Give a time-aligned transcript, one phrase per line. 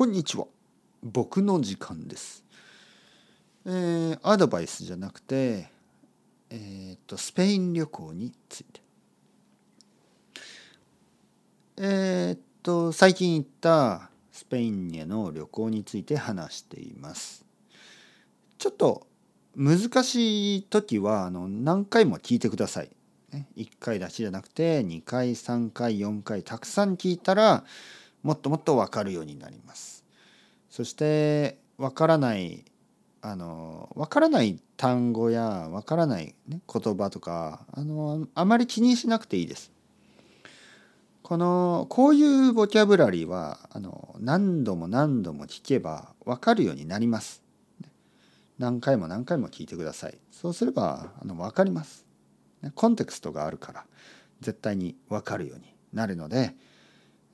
[0.00, 0.46] こんにちは。
[1.02, 2.42] 僕の時間です、
[3.66, 5.68] えーアドバイスじゃなくて
[6.48, 8.80] えーっとスペイン旅行について。
[11.76, 17.44] えーっと最近行ったスペインへの旅行について話しています。
[18.56, 19.06] ちょっと
[19.54, 22.90] 難しい時はあの何回も聞いてください。
[23.58, 27.64] 1回だけじゃなくて2回3回4回たくさん聞いたら
[28.22, 30.04] もっともっと分かるようになります。
[30.68, 32.64] そして分からない
[33.22, 39.72] あの分からない単語や分からない、ね、言葉とかあのあまり気にしなくていいです。
[41.22, 47.42] このこういうボキャブラリーはあの何度も何度も聞けば分かるようになります。
[48.58, 50.18] 何回も何回も聞いてください。
[50.32, 52.04] そうすればあの分かります。
[52.74, 53.84] コンテクストがあるから
[54.40, 56.54] 絶対に分かるようになるので、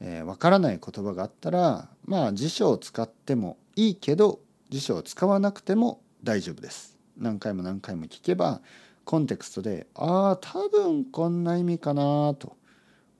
[0.00, 6.96] えー分からない言葉があったらまあ辞書を使ってもいいけど辞書を使わなくても大丈夫です。
[7.16, 8.60] 何回も何回も聞けば
[9.04, 12.56] コンテクストでああ多分こんな意味かなと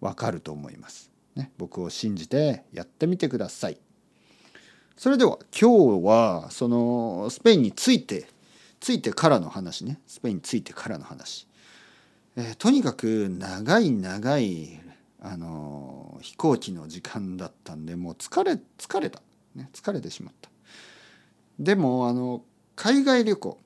[0.00, 1.10] 分かると思います。
[1.34, 3.78] ね、僕を信じてやってみてください。
[4.96, 8.28] それでは今日はそのスペインについて
[8.80, 11.46] ついてからの話ねスペインについてからの話。
[12.36, 14.80] えーとにかく長い長い
[15.28, 19.20] あの飛行機の時間だったんでもう疲れ疲れた、
[19.56, 20.48] ね、疲れてしまった。
[21.58, 22.42] でもあの
[22.76, 23.58] 海外旅行。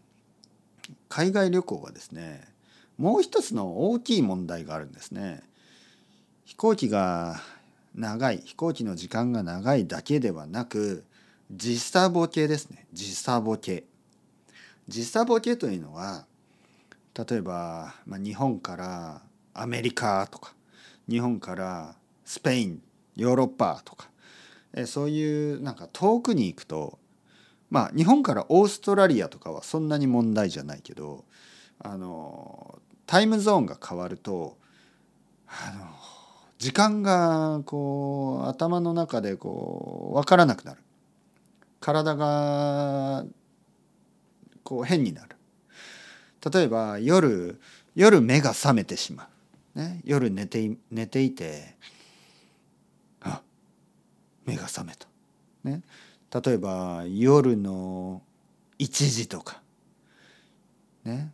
[1.09, 2.49] 海外旅行はですね
[2.97, 5.43] もう一つの大きい問題があるんですね。
[6.45, 7.41] 飛行機が
[7.95, 11.05] 長い飛行機の時間が長いだけではなく
[11.51, 12.87] 時差ボケですね。
[12.93, 13.85] 時差ボケ。
[14.89, 16.25] 時差ボケというのは
[17.15, 19.23] 例えば、まあ、日本から
[19.53, 20.55] アメリカとか
[21.11, 22.83] 日本からスペイン
[23.17, 24.09] ヨーロッパとか。
[24.73, 27.01] えそういうなんか遠くに行くと
[27.71, 31.25] まあ日本からオーストラリアとかはそんなに問題じゃないけど
[31.81, 34.57] あのタイムゾーンが変わると
[35.49, 35.87] あの
[36.59, 40.81] 時間がこう頭の中でこう分からなくなる。
[41.81, 43.25] 体が
[44.63, 45.37] こう変になる。
[46.53, 47.59] 例えば夜
[47.95, 49.27] 夜目が覚めてしまう、
[49.75, 51.77] ね、夜寝て寝ていて
[53.21, 53.43] あ
[54.45, 55.07] 目が覚めた、
[55.65, 55.83] ね、
[56.45, 58.23] 例えば夜の
[58.79, 59.63] 1時とか、
[61.05, 61.33] ね、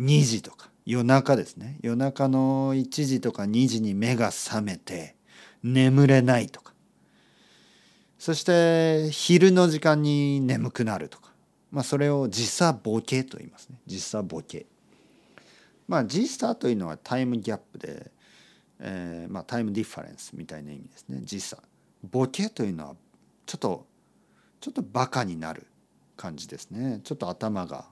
[0.00, 1.78] 2時とか夜中ですね。
[1.80, 5.14] 夜中の1時とか2時に目が覚めて
[5.62, 6.72] 眠れないとか。
[8.18, 11.30] そして昼の時間に眠くなるとか、
[11.70, 13.78] まあ、それを時差ボケと言いますね。
[13.86, 14.66] 時差ボケ。
[15.92, 18.10] まあ時差というのはタイムギャップで、
[18.80, 21.20] えーまあ、タイムディファレンスみたいな意味ですね。
[21.22, 21.58] 時差。
[22.02, 22.96] ボケというのは
[23.44, 23.86] ちょっと
[24.58, 25.66] ちょっとバカになる
[26.16, 27.02] 感じですね。
[27.04, 27.84] ちょっと頭が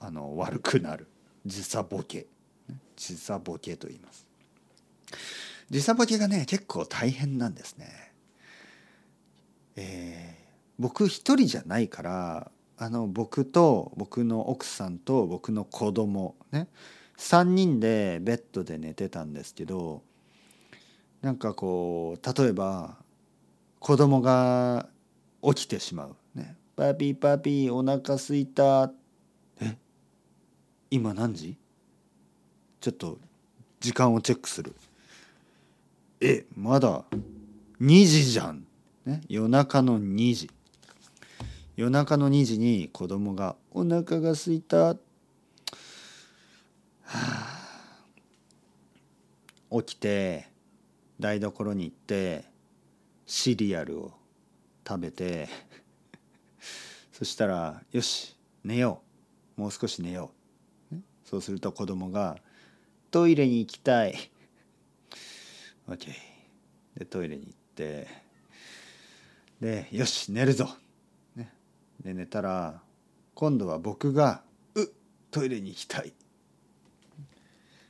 [0.00, 1.06] あの悪くなる。
[1.46, 2.26] 時差ボケ。
[2.96, 4.26] 時差ボケと言います。
[5.70, 8.12] 時差ボケがね結構大変なんですね。
[9.76, 10.40] えー
[10.80, 12.50] 僕一人じゃないから
[12.82, 16.66] あの僕と僕の奥さんと僕の子供ね
[17.18, 20.02] 3人でベッドで寝てたんですけど
[21.20, 22.96] なんかこう例えば
[23.80, 24.88] 子供が
[25.42, 28.90] 起きてしまう「ね、パピパピお腹すいた」
[29.60, 29.76] え
[30.90, 31.58] 今何時？
[32.80, 33.18] ちょっと
[33.80, 34.74] 時間をチェックする。
[36.22, 37.04] えまだ
[37.78, 38.66] 2時じゃん、
[39.04, 40.50] ね、夜中の2時。
[41.80, 44.98] 夜中の2時に子供が「お腹がすいた」は
[47.06, 48.04] あ。
[49.70, 50.50] 起きて
[51.18, 52.44] 台所に行って
[53.24, 54.12] シリアルを
[54.86, 55.48] 食べて
[57.12, 59.02] そしたら「よし寝よ
[59.56, 59.60] う。
[59.62, 60.32] もう少し寝よ
[60.92, 62.42] う」そうすると子供が
[63.10, 64.30] 「トイレに行きたい」
[65.88, 66.12] OK
[66.98, 68.06] でトイレに行って
[69.62, 70.68] で「よし寝るぞ」、
[72.00, 72.80] で寝たら
[73.34, 74.42] 今度は僕が
[74.74, 74.86] 「う
[75.30, 76.12] トイレに行きたい」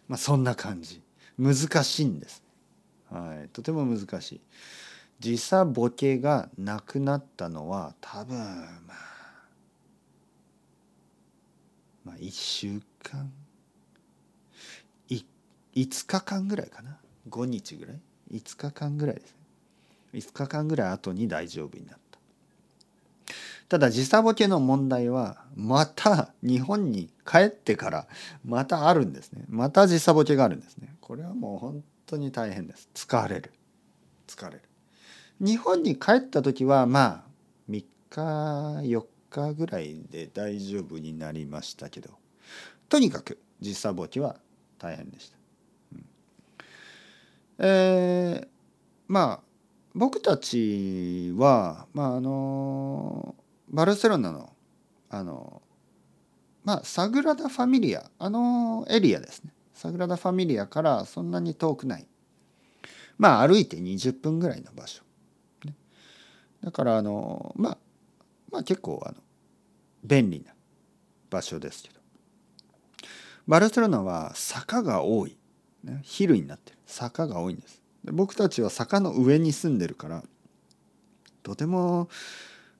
[0.08, 1.02] まあそんな感じ。
[1.38, 1.54] 難
[1.84, 2.42] しいんです、
[3.10, 4.40] はい、とても難しい。
[5.20, 9.10] 時差ボケがなくなったのは多分まあ
[12.04, 13.32] まあ1週間。
[15.08, 15.24] い
[15.74, 16.98] 5日間ぐらいかな。
[17.28, 18.00] 5日ぐらい
[18.32, 19.36] 5日間ぐらいですね。
[20.14, 22.09] 5日間ぐらい後に大丈夫になった。
[23.70, 28.08] ただ時差ボケの問題はまた日本に帰ってから
[28.44, 29.44] またあるんですね。
[29.48, 30.96] また時差ボケがあるんですね。
[31.00, 32.88] これはもう本当に大変です。
[32.92, 33.52] 疲れる。
[34.26, 34.62] 疲れる。
[35.38, 38.20] 日本に帰った時はまあ3日
[38.88, 42.10] 4日ぐらいで大丈夫になりましたけど。
[42.88, 44.34] とにかく時差ボケは
[44.80, 45.36] 大変でした。
[45.92, 46.04] うん、
[47.60, 48.48] えー、
[49.06, 49.40] まあ
[49.94, 53.36] 僕たちはまああの
[53.70, 54.52] バルセロナの
[55.08, 55.62] あの
[56.64, 59.52] まあサグラダ・ファミリアあのエリアですね。
[59.72, 62.06] サグラダ・ファミリアからそんなに遠くない。
[63.18, 65.02] まあ歩いて20分ぐらいの場所、
[65.64, 65.74] ね、
[66.62, 67.78] だからあのまあ
[68.50, 69.16] まあ結構あの
[70.04, 70.52] 便利な
[71.30, 72.00] 場所ですけど。
[73.46, 75.36] バルセロナは坂が多い、
[75.82, 76.78] ね、ヒルになってる。
[76.86, 77.80] 坂が多いんです。
[78.04, 80.22] 僕たちは坂の上に住んでるから
[81.42, 82.08] とても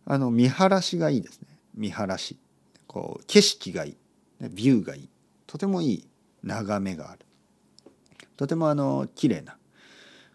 [0.07, 1.49] あの見晴らしがいいですね。
[1.75, 2.39] 見晴らし。
[2.87, 3.97] こう景色がいい。
[4.51, 5.09] ビューがいい。
[5.47, 6.09] とてもいい
[6.43, 7.21] 眺めがある。
[8.37, 9.57] とてもあの綺麗な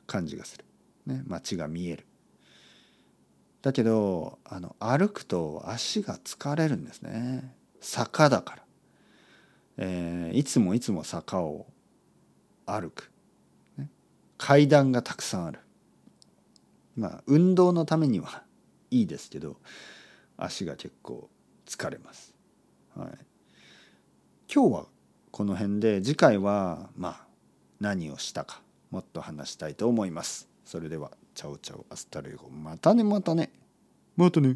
[0.05, 0.65] 感じがする、
[1.07, 2.05] ね、街が見える。
[3.61, 7.51] だけどあの歩くと足が疲れるんですね。
[7.81, 8.63] 坂だから、
[9.77, 11.65] えー、いつもいつも坂を
[12.67, 13.11] 歩く、
[13.77, 13.89] ね、
[14.37, 15.59] 階段がたくさんある。
[16.95, 18.44] まあ運動のためには
[18.99, 19.57] いいですけど
[20.37, 21.29] 足が結構
[21.65, 22.33] 疲れます、
[22.95, 23.09] はい、
[24.53, 24.85] 今日は
[25.31, 27.25] この辺で次回はまあ
[27.79, 28.61] 何をしたか
[28.95, 30.47] もっと話したいと思います。
[30.63, 33.51] それでは、 chao chao、hasta luego、またねまたね。
[34.15, 34.55] またね。